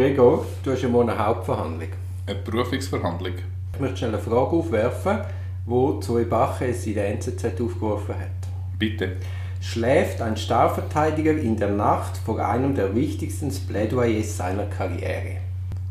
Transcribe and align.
Gregor, 0.00 0.46
du 0.64 0.72
hast 0.72 0.80
ja 0.80 0.88
morgen 0.88 1.10
eine 1.10 1.26
Hauptverhandlung. 1.26 1.90
Eine 2.26 2.38
Berufungsverhandlung. 2.38 3.34
Ich 3.74 3.80
möchte 3.80 3.98
schnell 3.98 4.14
eine 4.14 4.22
Frage 4.22 4.56
aufwerfen, 4.56 5.18
die 5.66 6.00
Zoe 6.00 6.24
Bache 6.24 6.68
es 6.68 6.86
in 6.86 6.94
der 6.94 7.08
NZZ 7.08 7.60
aufgerufen 7.60 8.14
hat. 8.14 8.48
Bitte. 8.78 9.16
Schläft 9.60 10.22
ein 10.22 10.38
Starverteidiger 10.38 11.32
in 11.32 11.58
der 11.58 11.68
Nacht 11.68 12.16
vor 12.16 12.42
einem 12.42 12.74
der 12.74 12.94
wichtigsten 12.94 13.50
Plädoyers 13.50 14.38
seiner 14.38 14.64
Karriere? 14.64 15.36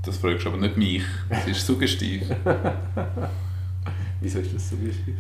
Das 0.04 0.18
fragst 0.18 0.44
du 0.44 0.50
aber 0.50 0.58
nicht 0.58 0.76
mich. 0.76 1.04
Das 1.30 1.46
ist 1.46 1.68
suggestiv. 1.68 2.24
Wieso 4.22 4.40
ist 4.40 4.56
das 4.56 4.70
suggestiv? 4.72 5.14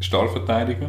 Starverteidiger? 0.00 0.88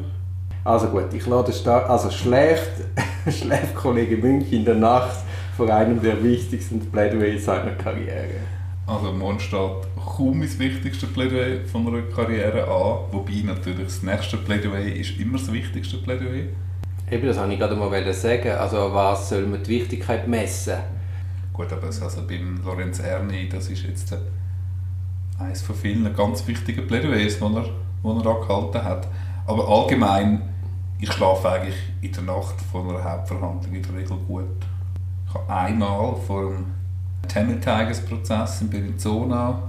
Also 0.64 0.88
gut, 0.88 1.14
ich 1.14 1.28
lade 1.28 1.54
Star 1.54 1.88
also 1.88 2.10
schläft, 2.10 2.82
schläft 3.30 3.76
Kollege 3.76 4.18
Münch 4.18 4.52
in 4.52 4.66
der 4.66 4.74
Nacht 4.74 5.20
vor 5.56 5.70
einem 5.70 6.02
der 6.02 6.24
wichtigsten 6.24 6.80
Plädoyers 6.92 7.46
seiner 7.46 7.72
Karriere. 7.74 8.42
Also 8.88 9.12
morgen 9.14 9.40
steht 9.40 9.60
kaum 9.96 10.42
das 10.42 10.60
wichtigste 10.60 11.08
Plädoyer 11.08 11.64
von 11.66 11.88
einer 11.88 12.02
Karriere 12.02 12.64
an, 12.64 13.14
wobei 13.14 13.42
natürlich 13.46 13.86
das 13.86 14.04
nächste 14.04 14.38
Plädoyer 14.38 14.94
ist 14.94 15.18
immer 15.20 15.38
das 15.38 15.52
wichtigste 15.54 15.98
Plädoyer. 15.98 16.48
Eben, 17.10 17.28
das 17.28 17.38
wollte 17.38 17.54
ich 17.54 17.60
gerade 17.60 17.76
mal 17.76 18.14
sagen. 18.14 18.50
Also 18.50 18.94
was 18.94 19.30
soll 19.30 19.46
man 19.46 19.64
die 19.64 19.70
Wichtigkeit 19.70 20.28
messen? 20.28 20.78
Gut, 21.54 21.72
aber 21.72 21.86
also 21.86 22.28
beim 22.28 22.62
Lorenz 22.66 23.00
Erni, 23.00 23.48
das 23.48 23.70
ist 23.70 23.84
jetzt 23.84 24.18
eines 25.40 25.62
von 25.62 25.76
vielen 25.76 26.14
ganz 26.16 26.46
wichtigen 26.48 26.88
Plädoyers, 26.88 27.38
die 27.38 27.44
er, 27.44 27.66
die 28.04 28.08
er 28.08 28.26
angehalten 28.26 28.84
hat. 28.84 29.08
Aber 29.46 29.68
allgemein, 29.68 30.42
ich 31.00 31.12
schlafe 31.12 31.50
eigentlich 31.50 31.76
in 32.02 32.12
der 32.12 32.24
Nacht 32.24 32.56
vor 32.72 32.90
einer 32.90 33.04
Hauptverhandlung 33.04 33.74
in 33.74 33.84
der 33.84 33.94
Regel 33.94 34.18
gut. 34.28 34.46
Einmal 35.48 36.16
vor 36.28 36.50
dem 36.50 36.66
Tamil 37.28 37.60
Tigers 37.60 38.02
Prozess 38.02 38.62
in 38.62 38.70
Bellinzona 38.70 39.60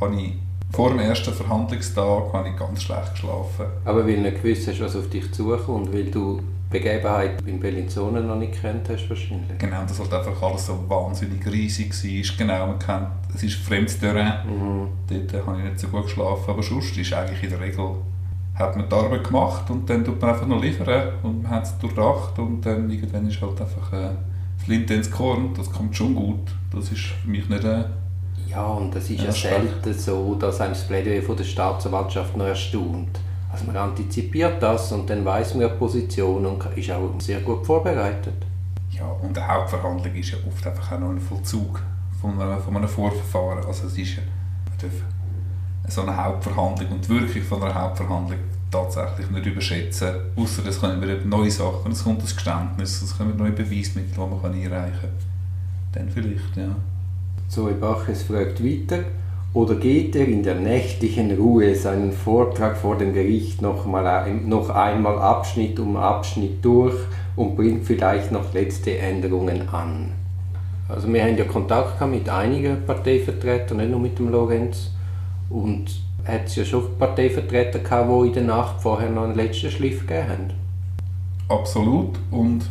habe 0.00 0.14
ich 0.16 0.34
vor 0.72 0.90
dem 0.90 0.98
ersten 0.98 1.32
Verhandlungstag 1.32 2.32
habe 2.32 2.48
ich 2.48 2.56
ganz 2.56 2.82
schlecht 2.82 3.12
geschlafen. 3.12 3.66
Aber 3.84 4.04
weil 4.04 4.16
du 4.16 4.22
nicht 4.22 4.42
gewusst 4.42 4.66
hast, 4.66 4.80
was 4.80 4.96
auf 4.96 5.08
dich 5.08 5.30
zukommt, 5.32 5.92
weil 5.92 6.10
du 6.10 6.40
die 6.40 6.78
Begebenheit 6.78 7.40
in 7.46 7.60
Bellinzona 7.60 8.20
noch 8.20 8.36
nicht 8.36 8.60
kennt 8.60 8.88
hast 8.88 9.08
wahrscheinlich. 9.08 9.56
Genau, 9.58 9.82
dass 9.82 10.00
halt 10.00 10.12
einfach 10.12 10.42
alles 10.42 10.66
so 10.66 10.78
wahnsinnig 10.88 11.46
riesig 11.46 11.92
war. 11.92 12.36
Genau, 12.38 12.66
man 12.66 12.78
kennt, 12.80 13.06
es 13.34 13.44
ist 13.44 13.54
fremdes 13.54 14.00
Terrain. 14.00 14.32
Mhm. 14.46 14.88
Dort 15.08 15.46
habe 15.46 15.58
ich 15.58 15.64
nicht 15.64 15.78
so 15.78 15.86
gut 15.88 16.04
geschlafen. 16.04 16.50
Aber 16.50 16.62
sonst 16.62 16.96
ist 16.96 17.12
eigentlich 17.12 17.44
in 17.44 17.50
der 17.50 17.60
Regel 17.60 17.94
hat 18.56 18.76
man 18.76 18.88
die 18.88 18.94
Arbeit 18.94 19.24
gemacht 19.24 19.70
und 19.70 19.88
dann 19.88 20.04
tut 20.04 20.20
man 20.20 20.30
einfach 20.30 20.46
noch 20.46 20.62
liefern 20.62 21.12
und 21.22 21.42
man 21.42 21.52
hat 21.52 21.64
es 21.64 21.78
durchdacht 21.78 22.38
und 22.38 22.64
dann 22.64 22.88
irgendwann 22.88 23.26
ist 23.28 23.40
halt 23.40 23.60
einfach 23.60 23.92
äh, 23.92 24.10
Flinte 24.64 24.94
ins 24.94 25.10
Korn, 25.10 25.52
das 25.54 25.70
kommt 25.70 25.94
schon 25.94 26.14
gut. 26.14 26.54
Das 26.72 26.90
ist 26.90 27.02
für 27.02 27.28
mich 27.28 27.48
nicht 27.48 27.64
äh, 27.64 27.84
Ja, 28.48 28.64
und 28.64 28.94
es 28.96 29.10
ist 29.10 29.22
ja 29.22 29.30
selten 29.30 29.92
so, 29.92 30.34
dass 30.36 30.60
einem 30.60 30.72
das 30.72 30.86
Plädoyer 30.86 31.22
von 31.22 31.36
der 31.36 31.44
Staatsanwaltschaft 31.44 32.36
noch 32.36 32.46
erstaunt. 32.46 33.20
Also 33.52 33.66
man 33.66 33.76
antizipiert 33.76 34.62
das 34.62 34.90
und 34.90 35.08
dann 35.08 35.24
weiß 35.24 35.54
man 35.54 35.68
die 35.68 35.74
Position 35.76 36.46
und 36.46 36.64
ist 36.76 36.90
auch 36.90 37.10
sehr 37.18 37.40
gut 37.40 37.64
vorbereitet. 37.64 38.34
Ja, 38.90 39.06
und 39.06 39.36
eine 39.36 39.46
Hauptverhandlung 39.46 40.14
ist 40.14 40.32
ja 40.32 40.38
oft 40.48 40.66
einfach 40.66 40.92
auch 40.92 40.98
noch 40.98 41.10
ein 41.10 41.20
Vollzug 41.20 41.82
von, 42.20 42.40
einer, 42.40 42.58
von 42.58 42.76
einem 42.76 42.88
Vorverfahren. 42.88 43.64
Also 43.66 43.86
es 43.86 43.98
ist 43.98 44.16
ja, 44.16 44.22
so 45.88 46.02
eine 46.02 46.16
Hauptverhandlung 46.16 46.92
und 46.92 47.04
die 47.04 47.08
Wirkung 47.10 47.42
von 47.42 47.62
einer 47.62 47.74
Hauptverhandlung 47.74 48.38
tatsächlich 48.74 49.30
nicht 49.30 49.46
überschätzen. 49.46 50.08
Außer 50.36 50.66
es 50.66 50.80
kommen 50.80 51.00
wieder 51.00 51.16
neue 51.24 51.50
Sachen, 51.50 51.92
es 51.92 52.02
kommt 52.02 52.20
ein 52.20 52.24
Geständnis, 52.24 53.02
es 53.02 53.16
kommen 53.16 53.36
neue 53.36 53.52
Beweismittel, 53.52 54.12
die 54.14 54.18
man 54.18 54.52
einreichen 54.52 55.00
kann. 55.00 55.10
Dann 55.92 56.08
vielleicht, 56.08 56.56
ja. 56.56 56.74
Zoe 57.48 57.74
Baches 57.74 58.24
fragt 58.24 58.64
weiter, 58.64 59.04
oder 59.52 59.76
geht 59.76 60.16
er 60.16 60.26
in 60.26 60.42
der 60.42 60.56
nächtlichen 60.56 61.30
Ruhe 61.36 61.76
seinen 61.76 62.10
Vortrag 62.10 62.76
vor 62.76 62.98
dem 62.98 63.14
Gericht 63.14 63.62
noch, 63.62 63.86
mal 63.86 64.28
noch 64.44 64.68
einmal 64.70 65.18
Abschnitt 65.18 65.78
um 65.78 65.96
Abschnitt 65.96 66.64
durch 66.64 66.96
und 67.36 67.54
bringt 67.54 67.84
vielleicht 67.84 68.32
noch 68.32 68.52
letzte 68.52 68.98
Änderungen 68.98 69.68
an? 69.68 70.10
Also 70.88 71.10
wir 71.12 71.22
haben 71.22 71.38
ja 71.38 71.44
Kontakt 71.44 72.00
mit 72.08 72.28
einigen 72.28 72.84
Parteivertretern, 72.84 73.76
nicht 73.76 73.90
nur 73.90 74.00
mit 74.00 74.18
dem 74.18 74.30
Lorenz. 74.30 74.90
Und 75.48 76.03
hat 76.24 76.46
es 76.46 76.56
ja 76.56 76.64
schon 76.64 76.98
Parteivertreter 76.98 77.80
gehabt, 77.80 78.10
die 78.10 78.26
in 78.28 78.32
der 78.32 78.42
Nacht 78.44 78.80
vorher 78.80 79.10
noch 79.10 79.24
einen 79.24 79.34
letzten 79.34 79.70
Schliff 79.70 80.00
gegeben 80.00 80.28
haben. 80.28 80.52
Absolut. 81.48 82.18
Und 82.30 82.64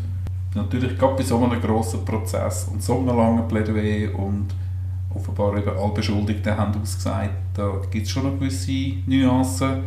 natürlich 0.55 0.97
gerade 0.97 1.15
bei 1.15 1.23
so 1.23 1.43
einem 1.43 1.61
grossen 1.61 2.03
Prozess 2.03 2.67
und 2.71 2.81
so 2.81 2.97
einem 2.97 3.15
langen 3.15 3.47
Plädoyer 3.47 4.17
und 4.17 4.47
offenbar 5.13 5.57
eben 5.57 5.69
alle 5.69 5.93
Beschuldigten 5.93 6.57
haben 6.57 6.81
ausgesagt, 6.81 7.29
da 7.53 7.81
gibt 7.91 8.07
es 8.07 8.11
schon 8.11 8.23
noch 8.23 8.39
gewisse 8.39 8.93
Nuancen. 9.05 9.83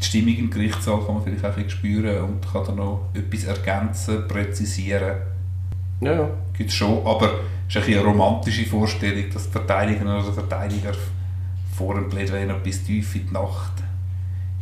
Die 0.00 0.04
Stimmung 0.04 0.36
im 0.36 0.50
Gerichtssaal 0.50 1.04
kann 1.04 1.16
man 1.16 1.24
vielleicht 1.24 1.44
auch 1.44 1.56
ein 1.56 1.68
spüren 1.68 2.24
und 2.24 2.50
kann 2.50 2.64
dann 2.64 2.76
noch 2.76 3.10
etwas 3.12 3.44
ergänzen, 3.44 4.26
präzisieren. 4.26 5.16
Ja, 6.00 6.14
ja. 6.14 6.30
Gibt 6.56 6.70
es 6.70 6.76
schon, 6.76 7.06
aber 7.06 7.30
es 7.68 7.76
ist 7.76 7.86
eine 7.86 8.00
romantische 8.02 8.64
Vorstellung, 8.64 9.24
dass 9.32 9.44
die 9.44 9.52
Verteidiger 9.52 10.04
oder 10.04 10.32
Verteidiger 10.32 10.92
vor 11.80 11.94
dem 11.94 12.10
Plädoyer 12.10 12.44
noch 12.44 12.58
bis 12.58 12.84
tief 12.84 13.16
in 13.16 13.26
die 13.26 13.32
Nacht 13.32 13.72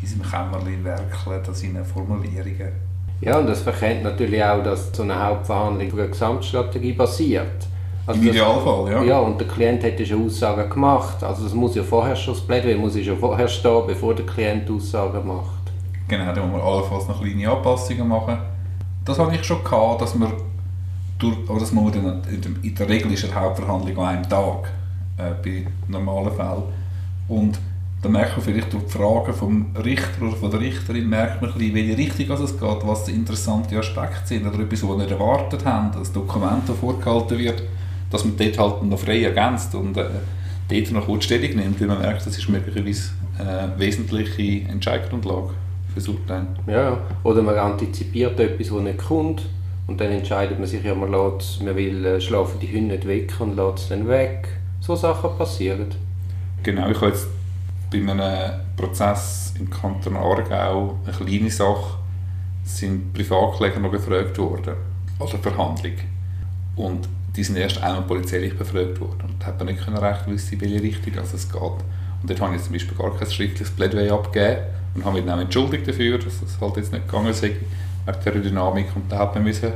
in 0.00 0.06
seinem 0.06 0.22
Kämmerlein 0.22 0.84
werkeln 0.84 1.44
an 1.44 1.54
seinen 1.54 1.84
Formulierungen. 1.84 2.72
Ja, 3.20 3.38
und 3.38 3.48
das 3.48 3.62
verkennt 3.62 4.04
natürlich 4.04 4.42
auch, 4.44 4.62
dass 4.62 4.92
so 4.92 5.02
eine 5.02 5.20
Hauptverhandlung 5.20 5.90
für 5.90 6.02
eine 6.02 6.10
Gesamtstrategie 6.10 6.92
basiert. 6.92 7.66
Also 8.06 8.20
Im 8.20 8.28
Idealfall, 8.28 8.92
ja. 8.92 9.02
Ja, 9.02 9.18
und 9.18 9.40
der 9.40 9.48
Klient 9.48 9.82
hätte 9.82 10.06
schon 10.06 10.26
Aussagen 10.26 10.70
gemacht. 10.70 11.24
Also 11.24 11.42
das 11.42 11.54
muss 11.54 11.74
ja 11.74 11.82
vorher 11.82 12.14
schon, 12.14 12.34
das 12.34 12.42
Plädoyer 12.44 12.78
muss 12.78 12.94
ja 12.94 13.02
schon 13.02 13.18
vorher 13.18 13.48
stehen, 13.48 13.82
bevor 13.88 14.14
der 14.14 14.24
Klient 14.24 14.70
Aussagen 14.70 15.26
macht. 15.26 15.72
Genau, 16.06 16.32
da 16.32 16.40
muss 16.40 16.52
man 16.52 16.60
allenfalls 16.60 17.08
noch 17.08 17.20
kleine 17.20 17.50
Anpassungen 17.50 18.06
machen. 18.06 18.38
Das 19.04 19.18
hatte 19.18 19.34
ich 19.34 19.44
schon 19.44 19.64
gehabt, 19.64 20.02
dass 20.02 20.14
man 20.14 20.32
durch, 21.18 21.36
aber 21.48 21.58
das 21.58 21.72
muss 21.72 21.94
man 21.96 22.22
in 22.62 22.74
der 22.74 22.88
Regel 22.88 23.12
ist 23.12 23.24
eine 23.24 23.34
Hauptverhandlung 23.34 23.98
an 23.98 24.16
einem 24.16 24.28
Tag, 24.28 24.70
äh, 25.16 25.32
bei 25.42 25.66
normalen 25.88 26.32
Fällen. 26.32 26.77
Und 27.28 27.58
dann 28.02 28.12
merkt 28.12 28.36
man 28.36 28.44
vielleicht 28.44 28.72
durch 28.72 28.84
die 28.84 28.90
Fragen 28.90 29.34
vom 29.34 29.66
Richter 29.84 30.22
oder 30.22 30.36
von 30.36 30.50
der 30.50 30.60
Richterin, 30.60 31.08
merkt 31.08 31.42
man 31.42 31.50
ein 31.50 31.58
bisschen, 31.58 31.74
welche 31.74 31.98
Richtung 31.98 32.44
es 32.44 32.58
geht, 32.58 32.86
was 32.86 33.08
interessante 33.08 33.78
Aspekte 33.78 34.26
sind 34.26 34.46
oder 34.46 34.60
etwas, 34.60 34.82
was 34.82 34.90
wir 34.90 34.96
nicht 34.98 35.10
erwartet 35.10 35.64
haben, 35.64 35.90
das 35.92 36.12
Dokument, 36.12 36.68
das 36.68 36.78
vorgehalten 36.78 37.38
wird, 37.38 37.62
dass 38.10 38.24
man 38.24 38.36
dort 38.36 38.58
halt 38.58 38.82
noch 38.84 38.98
frei 38.98 39.22
ergänzt 39.22 39.74
und 39.74 39.96
äh, 39.96 40.04
dort 40.68 40.92
noch 40.92 41.06
kurz 41.06 41.24
Stellung 41.24 41.56
nimmt, 41.56 41.80
weil 41.80 41.88
man 41.88 41.98
merkt, 41.98 42.24
das 42.24 42.38
ist 42.38 42.48
möglicherweise 42.48 43.10
eine 43.38 43.74
äh, 43.74 43.78
wesentliche 43.78 44.68
Entscheidungsgrundlage 44.68 45.50
für 45.88 45.94
das 45.96 46.08
Urteil. 46.08 46.46
Ja, 46.68 46.98
oder 47.24 47.42
man 47.42 47.56
antizipiert 47.56 48.38
etwas, 48.38 48.68
das 48.68 48.80
nicht 48.80 48.98
kommt 48.98 49.42
und 49.88 50.00
dann 50.00 50.12
entscheidet 50.12 50.58
man 50.58 50.68
sich 50.68 50.84
ja, 50.84 50.94
man, 50.94 51.10
lässt, 51.10 51.62
man 51.62 51.74
will 51.74 52.04
äh, 52.04 52.20
schlafen 52.20 52.60
die 52.60 52.68
Hunde 52.68 52.94
nicht 52.94 53.08
weg 53.08 53.32
und 53.40 53.56
lässt 53.56 53.78
es 53.78 53.88
dann 53.88 54.06
weg. 54.06 54.48
So 54.80 54.94
Sachen 54.94 55.36
passieren. 55.36 55.88
Genau, 56.62 56.91
ich 56.91 56.96
habe 56.96 57.08
jetzt 57.08 57.28
bei 57.91 57.98
einem 57.98 58.60
Prozess 58.76 59.54
im 59.58 59.70
Kanton 59.70 60.16
Aargau 60.16 60.98
eine 61.04 61.16
kleine 61.16 61.50
Sache, 61.50 61.98
sind 62.64 63.12
Privatkläger 63.12 63.80
noch 63.80 63.91
befragt 63.91 64.36
worden, 64.38 64.74
also 65.19 65.38
Verhandlung. 65.38 65.94
Und 66.76 67.08
die 67.34 67.44
sind 67.44 67.56
erst 67.56 67.82
einmal 67.82 68.02
polizeilich 68.02 68.56
befragt 68.56 69.00
worden 69.00 69.22
und 69.28 69.46
hat 69.46 69.58
man 69.58 69.66
nicht 69.66 69.86
recht 69.86 70.26
wissen, 70.26 70.54
in 70.54 70.60
welche 70.60 70.82
Richtung 70.82 71.19
also 71.19 71.36
es 71.36 71.50
geht. 71.50 71.62
Und 71.62 72.28
dort 72.28 72.41
habe 72.41 72.56
ich 72.56 72.62
zum 72.62 72.72
Beispiel 72.72 72.96
gar 72.98 73.16
kein 73.16 73.30
schriftliches 73.30 73.70
Plädoyer 73.70 74.14
abgegeben 74.14 74.62
und 74.94 75.04
habe 75.04 75.19
mich 75.19 75.26
dann 75.26 75.38
entschuldigt 75.38 75.86
dafür, 75.86 76.19
dass 76.19 76.40
das 76.40 76.60
halt 76.60 76.76
jetzt 76.76 76.92
nicht 76.92 77.06
gegangen 77.06 77.28
ist, 77.28 77.42
wegen 77.42 77.64
der 78.06 78.32
Dynamik. 78.32 78.88
Und 78.96 79.10
da 79.10 79.19
hat 79.20 79.34
man 79.34 79.44
müssen 79.44 79.72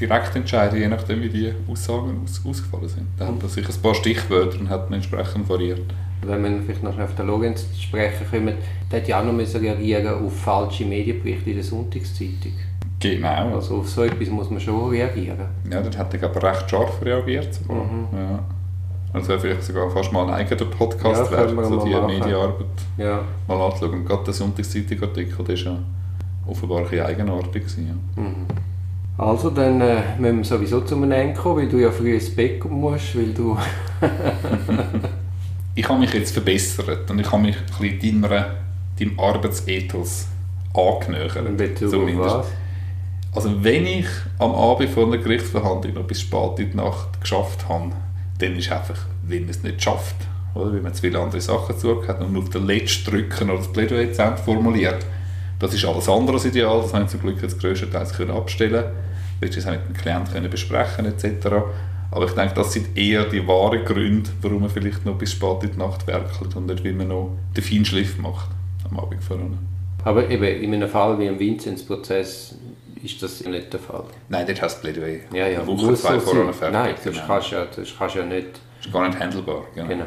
direkt 0.00 0.34
entscheiden, 0.36 0.78
je 0.78 0.88
nachdem 0.88 1.22
wie 1.22 1.28
die 1.28 1.52
Aussagen 1.70 2.20
aus, 2.24 2.40
ausgefallen 2.44 2.88
sind. 2.88 3.06
Da 3.18 3.26
hat 3.26 3.40
man 3.40 3.50
sich 3.50 3.68
ein 3.68 3.82
paar 3.82 3.94
Stichwörter 3.94 4.58
und 4.58 4.68
hat 4.68 4.90
man 4.90 4.98
entsprechend 4.98 5.48
variiert 5.48 5.82
wenn 6.26 6.42
wir 6.42 6.62
vielleicht 6.62 6.82
noch 6.82 6.98
auf 6.98 7.14
den 7.14 7.26
Lorenz 7.26 7.70
zu 7.72 7.82
sprechen 7.82 8.26
kommen, 8.30 8.54
der 8.90 9.00
hat 9.00 9.08
ja 9.08 9.20
auch 9.20 9.24
noch 9.24 9.38
reagieren 9.38 10.24
auf 10.24 10.36
falsche 10.40 10.84
Medienberichte 10.84 11.50
in 11.50 11.56
der 11.56 11.64
Sonntagszeitung. 11.64 12.52
Genau. 13.00 13.56
Also 13.56 13.76
auf 13.78 13.88
so 13.88 14.02
etwas 14.02 14.28
muss 14.28 14.50
man 14.50 14.60
schon 14.60 14.90
reagieren. 14.90 15.38
Ja, 15.70 15.82
dort 15.82 15.98
hat 15.98 16.14
er 16.14 16.24
aber 16.24 16.42
recht 16.42 16.70
scharf 16.70 17.02
reagiert. 17.02 17.60
Mhm. 17.68 18.06
Ja. 18.16 18.38
Also 19.12 19.28
wäre 19.28 19.40
vielleicht 19.40 19.62
sogar 19.62 19.90
fast 19.90 20.12
mal 20.12 20.26
ein 20.26 20.34
eigener 20.34 20.64
Podcast 20.70 21.30
ja, 21.30 21.38
wert, 21.38 21.50
so 21.50 21.84
die 21.84 21.90
Medienarbeit 21.90 22.66
ja. 22.96 23.22
mal 23.46 23.60
anschauen. 23.60 23.92
Und 23.92 24.06
gerade 24.06 24.24
der 24.24 24.34
Sonntagszeitung-Artikel, 24.34 25.44
der 25.44 25.48
war 25.48 25.54
ja 25.54 25.78
offenbar 26.46 26.78
ein 26.78 26.84
bisschen 26.84 27.06
eigenartig. 27.06 27.62
Ja. 27.76 28.22
Mhm. 28.22 28.46
Also, 29.16 29.50
dann 29.50 29.80
äh, 29.80 30.02
müssen 30.18 30.38
wir 30.38 30.44
sowieso 30.44 30.80
zum 30.80 31.10
Ende 31.10 31.34
kommen, 31.34 31.58
weil 31.58 31.68
du 31.68 31.78
ja 31.78 31.90
früh 31.90 32.14
ins 32.14 32.34
Bett 32.34 32.64
musst, 32.64 33.16
weil 33.16 33.32
du... 33.32 33.56
ich 35.74 35.88
habe 35.88 36.00
mich 36.00 36.12
jetzt 36.12 36.32
verbessert 36.32 37.10
und 37.10 37.20
ich 37.20 37.30
habe 37.30 37.42
mich 37.42 37.56
ein 37.56 37.98
bisschen 37.98 38.22
deiner, 38.22 38.56
deinem 38.98 39.20
Arbeitsethos 39.20 40.26
angenähert. 40.74 41.36
In 41.36 41.56
Bezug 41.56 41.94
auf 41.94 42.18
was? 42.18 42.46
Also 43.34 43.64
wenn 43.64 43.86
ich 43.86 44.06
am 44.38 44.52
Abend 44.52 44.90
vor 44.90 45.06
einer 45.06 45.18
Gerichtsverhandlung 45.18 45.94
noch 45.94 46.04
bis 46.04 46.20
spät 46.20 46.58
in 46.58 46.70
die 46.70 46.76
Nacht 46.76 47.20
geschafft 47.20 47.68
habe, 47.68 47.90
dann 48.38 48.56
ist 48.56 48.70
einfach, 48.70 49.06
wenn 49.24 49.42
man 49.42 49.50
es 49.50 49.62
nicht 49.62 49.82
schafft, 49.82 50.14
oder? 50.54 50.72
wenn 50.72 50.82
man 50.82 50.94
zu 50.94 51.00
viele 51.02 51.18
andere 51.18 51.40
Sachen 51.40 51.76
zugehört 51.76 52.20
und 52.20 52.32
nur 52.32 52.42
auf 52.42 52.50
den 52.50 52.66
letzten 52.66 53.10
Drücken 53.10 53.50
oder 53.50 53.58
das 53.58 53.72
Plädoyer 53.72 54.12
zu 54.12 54.36
formuliert. 54.44 55.04
Das 55.58 55.72
ist 55.72 55.84
alles 55.84 56.08
andere 56.08 56.36
als 56.36 56.44
ideal, 56.44 56.80
das 56.82 56.92
haben 56.92 57.06
sie 57.06 57.18
zum 57.18 57.20
Glück 57.20 57.42
jetzt 57.42 57.60
größtenteils 57.60 58.12
können 58.12 58.30
abstellen 58.30 58.84
können, 59.40 59.54
das 59.54 59.66
mit 59.66 59.88
dem 59.88 59.94
Klienten 59.94 60.32
können 60.32 60.50
besprechen 60.50 61.06
etc. 61.06 61.48
Aber 62.10 62.26
ich 62.26 62.32
denke, 62.32 62.54
das 62.54 62.72
sind 62.72 62.96
eher 62.96 63.24
die 63.24 63.46
wahren 63.46 63.84
Gründe, 63.84 64.30
warum 64.40 64.60
man 64.62 64.70
vielleicht 64.70 65.04
noch 65.04 65.16
bis 65.16 65.32
spät 65.32 65.64
in 65.64 65.72
die 65.72 65.78
Nacht 65.78 66.06
werkelt 66.06 66.54
und 66.54 66.66
nicht, 66.66 66.84
wie 66.84 66.92
man 66.92 67.08
noch 67.08 67.36
den 67.56 67.64
Feinschliff 67.64 68.18
macht 68.18 68.48
am 68.88 68.98
Abend 68.98 69.22
vorher. 69.22 69.46
Aber 70.04 70.28
eben 70.28 70.44
in 70.44 70.74
einem 70.74 70.88
Fall 70.88 71.18
wie 71.18 71.26
im 71.26 71.38
Vinzenz-Prozess 71.38 72.56
ist 73.02 73.22
das 73.22 73.44
nicht 73.44 73.72
der 73.72 73.80
Fall. 73.80 74.04
Nein, 74.28 74.46
dort 74.46 74.62
hast 74.62 74.78
du 74.78 74.82
Plädoyer. 74.82 75.20
Ja, 75.32 75.46
ja. 75.46 75.60
Eine 75.60 75.66
Woche, 75.66 75.94
zwei 75.94 76.18
so 76.18 76.32
sein. 76.32 76.52
fertig. 76.52 76.72
Nein, 76.72 76.94
das 77.02 77.14
genau. 77.14 77.26
kannst 77.26 77.50
ja, 77.50 77.66
das 77.74 77.88
kannst 77.98 78.14
du 78.14 78.18
ja 78.20 78.26
nicht. 78.26 78.48
Das 78.78 78.86
ist 78.86 78.92
gar 78.92 79.08
nicht 79.08 79.18
handelbar. 79.18 79.64
Genau. 79.74 79.88
Genau. 79.88 80.04